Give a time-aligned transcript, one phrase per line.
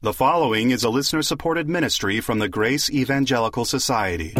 [0.00, 4.32] The following is a listener supported ministry from the Grace Evangelical Society.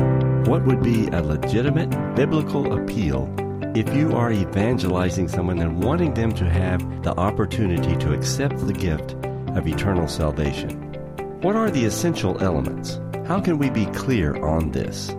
[0.45, 3.29] What would be a legitimate biblical appeal
[3.75, 8.73] if you are evangelizing someone and wanting them to have the opportunity to accept the
[8.73, 9.14] gift
[9.57, 10.79] of eternal salvation?
[11.43, 13.00] What are the essential elements?
[13.27, 15.12] How can we be clear on this?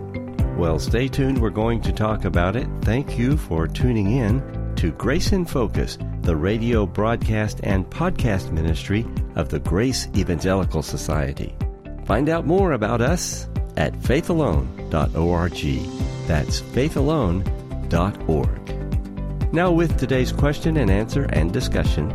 [0.56, 1.38] Well, stay tuned.
[1.38, 2.66] We're going to talk about it.
[2.80, 4.40] Thank you for tuning in
[4.80, 9.04] to Grace in Focus, the radio broadcast and podcast ministry
[9.36, 11.54] of the Grace Evangelical Society.
[12.06, 15.52] Find out more about us at faithalone.org.
[16.26, 19.52] That's faithalone.org.
[19.52, 22.10] Now, with today's question and answer and discussion,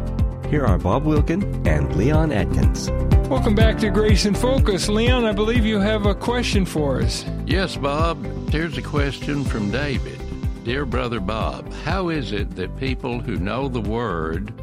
[0.50, 2.90] here are Bob Wilkin and Leon Adkins.
[3.30, 4.90] Welcome back to Grace in Focus.
[4.90, 7.26] Leon, I believe you have a question for us.
[7.46, 8.26] Yes, Bob.
[8.50, 10.20] Here's a question from David.
[10.66, 14.54] Dear Brother Bob, how is it that people who know the Word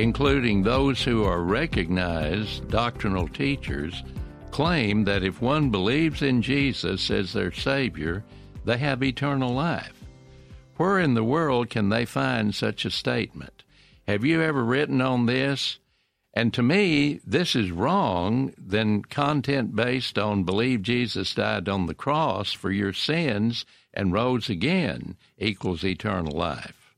[0.00, 4.02] including those who are recognized doctrinal teachers,
[4.50, 8.24] claim that if one believes in Jesus as their Savior,
[8.64, 9.92] they have eternal life.
[10.76, 13.62] Where in the world can they find such a statement?
[14.08, 15.78] Have you ever written on this?
[16.32, 21.94] And to me, this is wrong than content based on believe Jesus died on the
[21.94, 26.94] cross for your sins and rose again equals eternal life.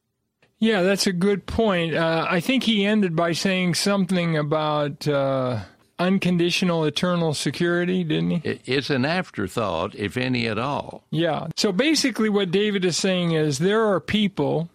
[0.59, 1.95] Yeah, that's a good point.
[1.95, 5.61] Uh, I think he ended by saying something about uh,
[5.99, 8.61] unconditional eternal security, didn't he?
[8.67, 11.03] It's an afterthought, if any at all.
[11.11, 11.49] Yeah.
[11.57, 14.69] So basically, what David is saying is there are people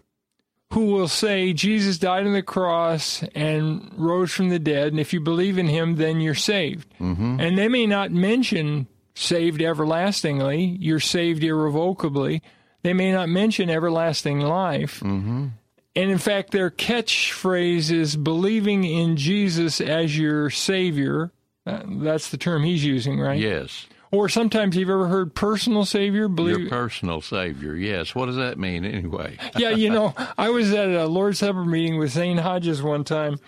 [0.74, 5.14] who will say Jesus died on the cross and rose from the dead, and if
[5.14, 6.94] you believe in him, then you're saved.
[7.00, 7.40] Mm-hmm.
[7.40, 12.42] And they may not mention saved everlastingly, you're saved irrevocably.
[12.84, 15.00] They may not mention everlasting life.
[15.00, 15.48] Mm-hmm.
[15.96, 21.32] And in fact, their catchphrase is believing in Jesus as your Savior.
[21.66, 23.40] Uh, that's the term he's using, right?
[23.40, 23.88] Yes.
[24.12, 26.28] Or sometimes you've ever heard personal Savior?
[26.28, 28.16] Believe Your personal Savior, yes.
[28.16, 29.38] What does that mean anyway?
[29.58, 33.40] yeah, you know, I was at a Lord's Supper meeting with Zane Hodges one time,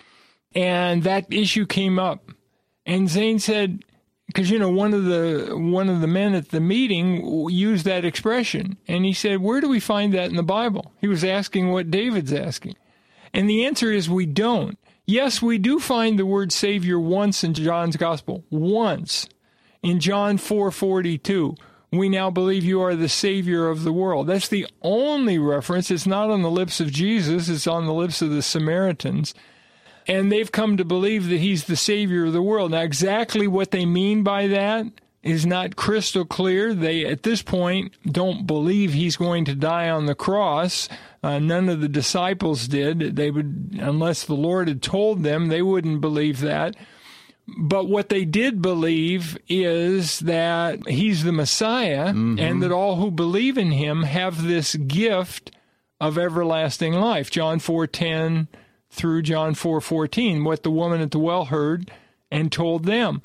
[0.54, 2.30] and that issue came up.
[2.84, 3.84] And Zane said,
[4.30, 8.04] because you know one of the one of the men at the meeting used that
[8.04, 11.72] expression and he said where do we find that in the bible he was asking
[11.72, 12.76] what david's asking
[13.34, 17.52] and the answer is we don't yes we do find the word savior once in
[17.54, 19.28] john's gospel once
[19.82, 21.56] in john 4:42
[21.92, 26.06] we now believe you are the savior of the world that's the only reference it's
[26.06, 29.34] not on the lips of jesus it's on the lips of the samaritans
[30.06, 32.72] and they've come to believe that he's the savior of the world.
[32.72, 34.86] Now, exactly what they mean by that
[35.22, 36.74] is not crystal clear.
[36.74, 40.88] They, at this point, don't believe he's going to die on the cross.
[41.22, 43.16] Uh, none of the disciples did.
[43.16, 46.74] They would, unless the Lord had told them, they wouldn't believe that.
[47.58, 52.38] But what they did believe is that he's the Messiah mm-hmm.
[52.38, 55.50] and that all who believe in him have this gift
[56.00, 57.30] of everlasting life.
[57.30, 58.48] John 4:10
[58.90, 61.90] through John 4:14 what the woman at the well heard
[62.30, 63.22] and told them.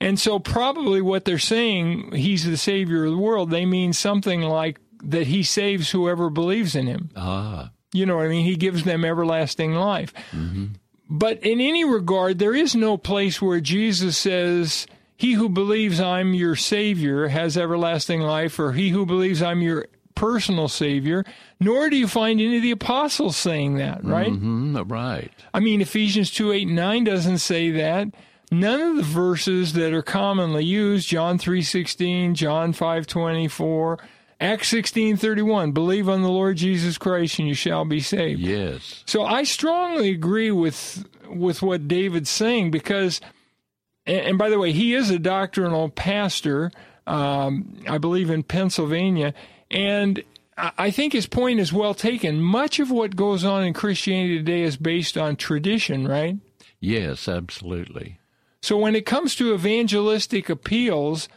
[0.00, 4.42] And so probably what they're saying he's the savior of the world they mean something
[4.42, 7.10] like that he saves whoever believes in him.
[7.16, 7.70] Ah.
[7.92, 8.44] You know what I mean?
[8.44, 10.12] He gives them everlasting life.
[10.32, 10.66] Mm-hmm.
[11.08, 14.86] But in any regard there is no place where Jesus says
[15.16, 19.86] he who believes I'm your savior has everlasting life or he who believes I'm your
[20.18, 21.24] personal Savior,
[21.60, 24.32] nor do you find any of the apostles saying that, right?
[24.32, 25.30] Mm-hmm, right.
[25.54, 28.08] I mean, Ephesians 2 8 and 9 doesn't say that.
[28.50, 33.98] None of the verses that are commonly used, John 3.16, John 5.24,
[34.40, 38.40] Acts 16:31 believe on the Lord Jesus Christ and you shall be saved.
[38.40, 39.02] Yes.
[39.06, 43.20] So I strongly agree with with what David's saying because
[44.06, 46.70] and by the way, he is a doctrinal pastor
[47.06, 49.34] um, I believe in Pennsylvania
[49.70, 50.22] and
[50.56, 52.40] I think his point is well taken.
[52.40, 56.36] Much of what goes on in Christianity today is based on tradition, right?
[56.80, 58.18] Yes, absolutely.
[58.60, 61.28] So when it comes to evangelistic appeals,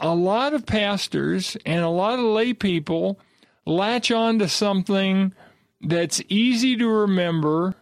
[0.00, 3.18] a lot of pastors and a lot of lay people
[3.66, 5.32] latch on to something
[5.80, 7.74] that's easy to remember.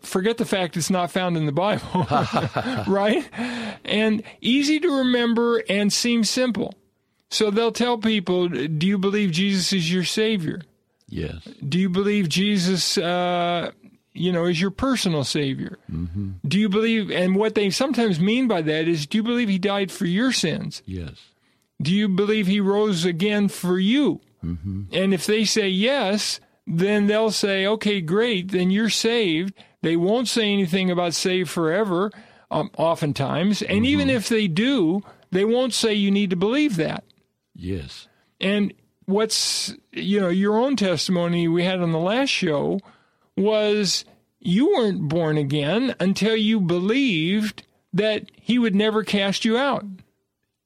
[0.00, 2.06] Forget the fact it's not found in the Bible,
[2.92, 3.28] right?
[3.84, 6.74] And easy to remember and seems simple.
[7.30, 10.60] So they'll tell people, do you believe Jesus is your Savior?
[11.08, 11.48] Yes.
[11.66, 13.70] Do you believe Jesus, uh,
[14.14, 15.78] you know, is your personal Savior?
[15.92, 16.30] Mm-hmm.
[16.46, 19.58] Do you believe, and what they sometimes mean by that is, do you believe He
[19.58, 20.82] died for your sins?
[20.86, 21.20] Yes.
[21.82, 24.20] Do you believe He rose again for you?
[24.44, 24.82] Mm-hmm.
[24.92, 29.52] And if they say yes, then they'll say, okay, great, then you're saved.
[29.82, 32.10] They won't say anything about saved forever.
[32.54, 33.62] um, oftentimes.
[33.62, 37.04] And even if they do, they won't say you need to believe that.
[37.54, 38.08] Yes.
[38.40, 38.72] And
[39.06, 42.80] what's, you know, your own testimony we had on the last show
[43.36, 44.04] was
[44.40, 49.84] you weren't born again until you believed that he would never cast you out.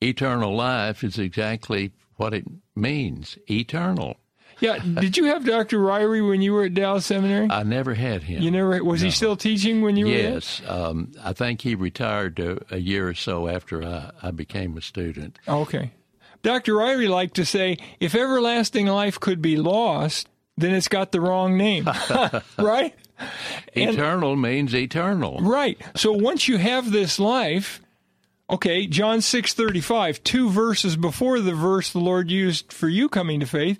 [0.00, 2.44] Eternal life is exactly what it
[2.74, 4.16] means eternal.
[4.60, 4.78] Yeah.
[4.78, 5.78] Did you have Dr.
[5.78, 7.48] Ryrie when you were at Dallas Seminary?
[7.48, 8.42] I never had him.
[8.42, 10.12] You never was he still teaching when you were?
[10.12, 14.76] Yes, um, I think he retired a, a year or so after I, I became
[14.76, 15.38] a student.
[15.46, 15.92] Okay.
[16.42, 16.74] Dr.
[16.74, 20.28] Ryrie liked to say, if everlasting life could be lost,
[20.58, 21.88] then it's got the wrong name.
[22.58, 22.94] right?
[23.74, 25.38] And- Eternal means eternal.
[25.40, 25.80] Right.
[25.96, 27.80] So once you have this life,
[28.50, 33.46] okay, John 6:35, two verses before the verse the Lord used for you coming to
[33.46, 33.78] faith,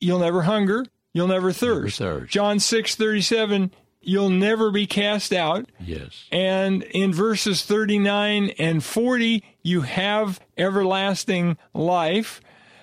[0.00, 1.98] you'll never hunger, you'll never thirst.
[1.98, 2.32] thirst.
[2.32, 3.70] John 6:37,
[4.00, 5.70] you'll never be cast out.
[5.78, 6.24] Yes.
[6.32, 12.40] And in verses 39 and 40, you have everlasting life.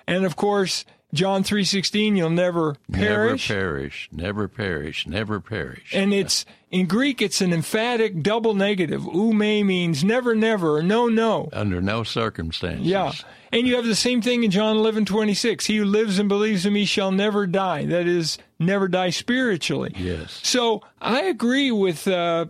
[0.08, 3.50] And of course, John 3:16, you'll never perish.
[3.50, 5.92] Never perish, never perish, never perish.
[5.94, 9.06] And it's in Greek, it's an emphatic double negative.
[9.06, 11.50] Ume means never, never, no, no.
[11.52, 12.86] Under no circumstances.
[12.86, 13.12] Yeah.
[13.52, 15.66] And you have the same thing in John eleven twenty six.
[15.66, 17.86] He who lives and believes in me shall never die.
[17.86, 19.94] That is, never die spiritually.
[19.98, 20.40] Yes.
[20.44, 22.46] So I agree with uh,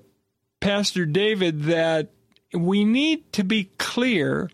[0.59, 2.11] Pastor David that
[2.53, 4.49] we need to be clear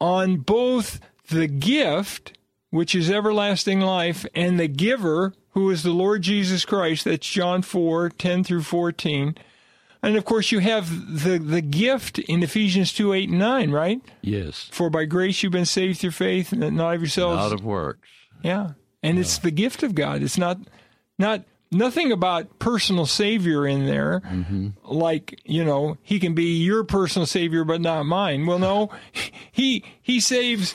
[0.00, 2.38] on both the gift,
[2.72, 7.04] which is everlasting life, and the giver, who is the Lord Jesus Christ.
[7.04, 9.36] That's John 4 10 through 14.
[10.02, 14.00] And of course, you have the, the gift in Ephesians 2 8 and 9, right?
[14.22, 14.70] Yes.
[14.72, 17.42] For by grace you've been saved through faith, and not of yourselves.
[17.42, 18.08] Out of works.
[18.40, 18.70] Yeah.
[19.02, 20.22] And it's the gift of God.
[20.22, 20.58] It's not
[21.18, 24.22] not nothing about personal savior in there.
[24.24, 24.68] Mm-hmm.
[24.84, 28.46] Like, you know, he can be your personal savior but not mine.
[28.46, 28.90] Well, no.
[29.54, 30.74] He he saves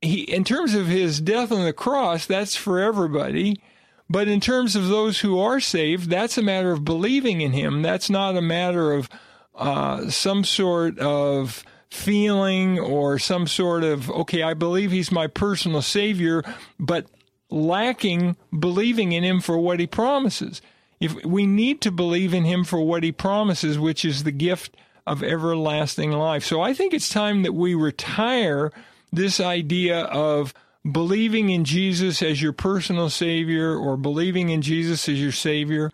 [0.00, 3.60] he in terms of his death on the cross, that's for everybody.
[4.08, 7.82] But in terms of those who are saved, that's a matter of believing in him.
[7.82, 9.08] That's not a matter of
[9.56, 15.82] uh, some sort of feeling or some sort of, okay, I believe he's my personal
[15.82, 16.44] savior,
[16.78, 17.06] but
[17.50, 20.62] lacking believing in him for what he promises.
[21.00, 24.76] If we need to believe in him for what he promises, which is the gift
[25.06, 26.44] of everlasting life.
[26.44, 28.72] So I think it's time that we retire
[29.16, 30.54] this idea of
[30.90, 35.90] believing in Jesus as your personal savior or believing in Jesus as your savior.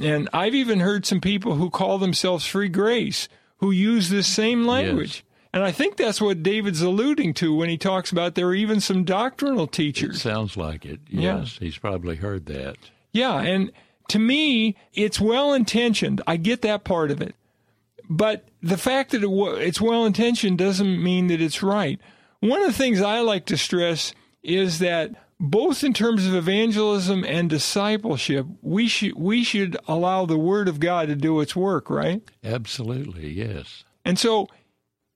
[0.00, 3.28] And I've even heard some people who call themselves free grace
[3.58, 5.24] who use this same language.
[5.52, 8.80] And I think that's what David's alluding to when he talks about there are even
[8.80, 10.22] some doctrinal It teachers.
[10.22, 11.00] sounds like it.
[11.08, 11.40] Yeah.
[11.40, 11.58] Yes.
[11.60, 12.76] He's probably heard that.
[13.12, 13.70] Yeah, and
[14.08, 16.22] to me, it's well intentioned.
[16.26, 17.34] I get that part of it.
[18.08, 22.00] But the fact that it wa- it's well intentioned doesn't mean that it's right.
[22.42, 24.12] One of the things I like to stress
[24.42, 30.36] is that both in terms of evangelism and discipleship, we should we should allow the
[30.36, 32.20] word of God to do its work, right?
[32.42, 33.30] Absolutely.
[33.30, 33.84] Yes.
[34.04, 34.48] And so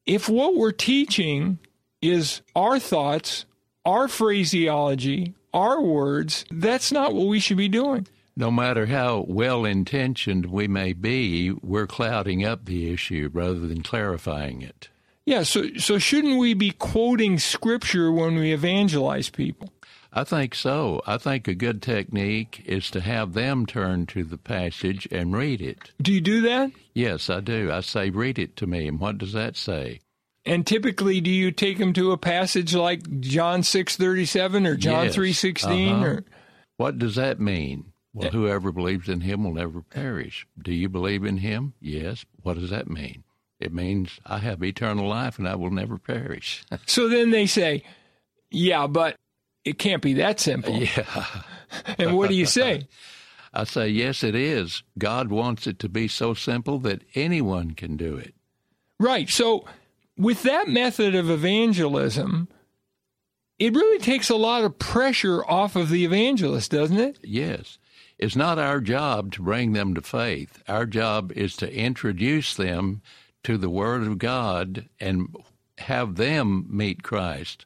[0.06, 1.58] if what we're teaching
[2.00, 3.44] is our thoughts,
[3.84, 8.06] our phraseology, our words, that's not what we should be doing.
[8.36, 13.82] No matter how well intentioned we may be, we're clouding up the issue rather than
[13.82, 14.90] clarifying it.
[15.26, 19.70] Yeah, so so shouldn't we be quoting scripture when we evangelize people?
[20.12, 21.02] I think so.
[21.06, 25.60] I think a good technique is to have them turn to the passage and read
[25.60, 25.90] it.
[26.00, 26.70] Do you do that?
[26.94, 27.70] Yes, I do.
[27.70, 28.88] I say, read it to me.
[28.88, 30.00] And what does that say?
[30.46, 34.76] And typically, do you take them to a passage like John six thirty seven or
[34.76, 35.14] John Yes.
[35.14, 36.04] three sixteen Uh-huh.
[36.06, 36.24] or
[36.76, 37.92] What does that mean?
[38.14, 40.46] Well, whoever believes in him will never perish.
[40.62, 41.74] Do you believe in him?
[41.80, 42.24] Yes.
[42.42, 43.24] What does that mean?
[43.58, 46.64] It means I have eternal life and I will never perish.
[46.86, 47.08] so?
[47.08, 47.82] Then they say,
[48.50, 49.16] "Yeah, but
[49.64, 51.26] it can't be that simple." yeah.
[51.98, 52.86] And what do you say?
[53.56, 54.82] I say, yes, it is.
[54.98, 58.34] God wants it to be so simple that anyone can do it.
[59.00, 59.30] Right.
[59.30, 59.64] So,
[60.18, 62.48] with that method of evangelism,
[63.58, 67.18] it really takes a lot of pressure off of the evangelist, doesn't it?
[67.22, 67.78] Yes.
[68.18, 70.62] It's not our job to bring them to faith.
[70.68, 73.00] Our job is to introduce them
[73.46, 75.32] to the Word of God and
[75.78, 77.64] have them meet Christ.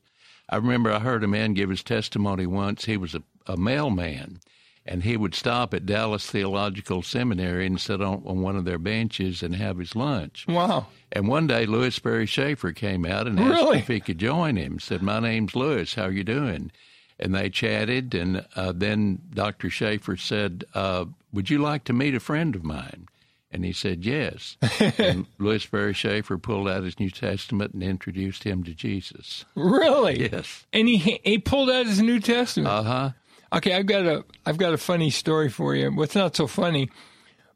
[0.50, 2.84] I remember I heard a man give his testimony once.
[2.84, 4.40] He was a, a mailman,
[4.84, 8.76] and he would stop at Dallas Theological Seminary and sit on, on one of their
[8.78, 10.44] benches and have his lunch.
[10.46, 10.88] Wow.
[11.12, 13.78] And one day, Lewis Sperry Chafer came out and asked Really?
[13.78, 14.80] if he could join him.
[14.80, 15.94] Said, "My name's Lewis.
[15.94, 16.70] How are you doing?"
[17.18, 19.70] And they chatted, and uh, then Dr.
[19.70, 23.06] Chafer said, uh, "Would you like to meet a friend of mine?"
[23.50, 24.56] And he said, Yes.
[24.98, 29.44] and Lewis Sperry Chafer pulled out his New Testament and introduced him to Jesus.
[29.54, 30.30] Really?
[30.30, 30.66] Yes.
[30.72, 32.68] And he he pulled out his New Testament.
[32.68, 33.10] Uh huh.
[33.52, 35.92] Okay, I've got a I've got a funny story for you.
[35.92, 36.88] Well, it's not so funny,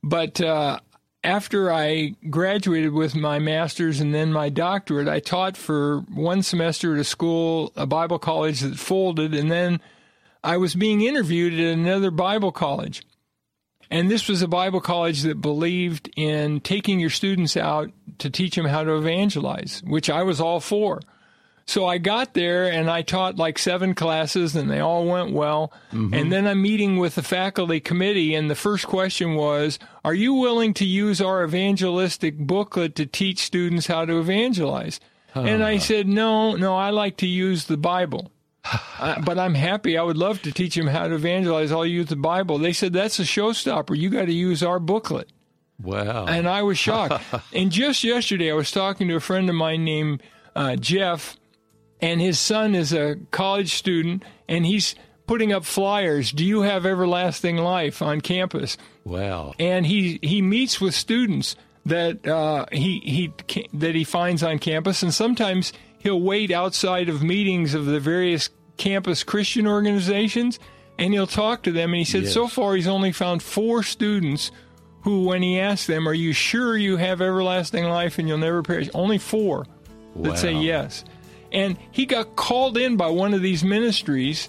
[0.02, 0.80] but uh,
[1.22, 6.94] after I graduated with my master's and then my doctorate, I taught for one semester
[6.94, 9.80] at a school, a Bible college that folded, and then
[10.42, 13.02] I was being interviewed at another Bible college.
[13.90, 18.56] And this was a Bible college that believed in taking your students out to teach
[18.56, 21.00] them how to evangelize, which I was all for.
[21.66, 25.72] So I got there and I taught like seven classes and they all went well.
[25.92, 26.12] Mm-hmm.
[26.12, 30.34] And then I'm meeting with the faculty committee and the first question was, are you
[30.34, 35.00] willing to use our evangelistic booklet to teach students how to evangelize?
[35.34, 38.30] And I said, no, no, I like to use the Bible.
[38.98, 39.96] Uh, but I'm happy.
[39.96, 41.72] I would love to teach them how to evangelize.
[41.72, 42.58] I'll use the Bible.
[42.58, 43.96] They said, that's a showstopper.
[43.96, 45.28] You got to use our booklet.
[45.82, 46.26] Wow.
[46.26, 47.24] And I was shocked.
[47.52, 50.22] and just yesterday, I was talking to a friend of mine named
[50.54, 51.36] uh, Jeff,
[52.00, 54.94] and his son is a college student, and he's
[55.26, 56.30] putting up flyers.
[56.32, 58.76] Do you have everlasting life on campus?
[59.04, 59.54] wow.
[59.58, 63.32] And he he meets with students that uh, he he
[63.74, 68.50] that he finds on campus, and sometimes he'll wait outside of meetings of the various
[68.76, 70.58] campus Christian organizations,
[70.98, 71.90] and he'll talk to them.
[71.90, 72.32] And he said Yes.
[72.34, 74.50] so far he's only found four students
[75.02, 78.62] who, when he asked them, "Are you sure you have everlasting life and you'll never
[78.62, 79.66] perish?" Only four
[80.16, 81.04] that say yes.
[81.52, 84.48] And he got called in by one of these ministries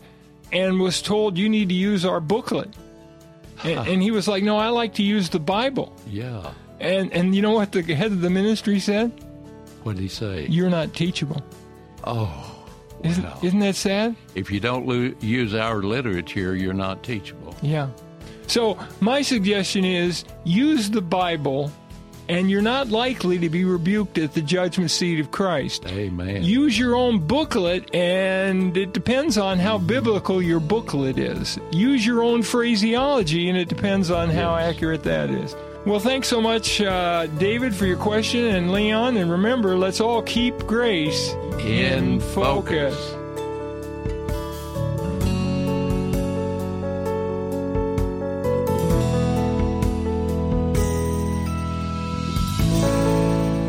[0.52, 2.70] and was told, "You need to use our booklet."
[3.64, 6.52] And, and he was like, "No, I like to use the Bible." Yeah.
[6.80, 9.12] And and you know what the head of the ministry said?
[9.84, 10.48] What did he say?
[10.50, 11.44] You're not teachable.
[12.06, 12.55] oh,
[13.04, 13.40] Isn't, wow.
[13.44, 14.16] isn't that sad?
[14.36, 17.56] if you don't lo- use our literature, you're not teachable.
[17.62, 17.90] Yeah.
[18.48, 21.72] So my suggestion is use the Bible,
[22.30, 25.86] and you're not likely to be rebuked at the judgment seat of Christ.
[25.88, 26.44] Amen.
[26.44, 31.60] Use your own booklet, and it depends on how biblical your booklet is.
[31.72, 35.56] Use your own phraseology, and it depends on how accurate that is.
[35.86, 39.18] Well, thanks so much, uh, David, for your question, and Leon.
[39.18, 42.96] And remember, let's all keep grace In focus.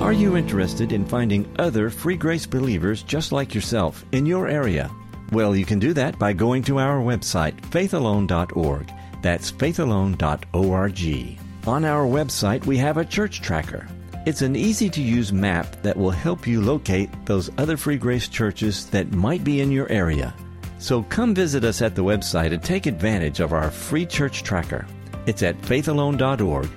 [0.01, 4.91] Are you interested in finding other free grace believers just like yourself in your area?
[5.33, 8.91] Well, you can do that by going to our website, faithalone.org.
[9.21, 11.46] That's faithalone.org.
[11.67, 13.89] On our website, we have a church tracker.
[14.25, 18.29] It's an easy to use map that will help you locate those other free grace
[18.29, 20.33] churches that might be in your area.
[20.79, 24.87] So come visit us at the website and take advantage of our free church tracker.
[25.27, 26.69] It's at faithalone.org.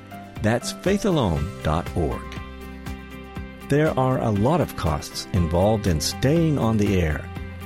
[0.41, 2.21] That's faithalone.org.
[3.69, 7.23] There are a lot of costs involved in staying on the air.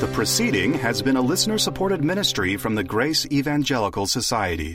[0.01, 4.75] The proceeding has been a listener supported ministry from the Grace Evangelical Society.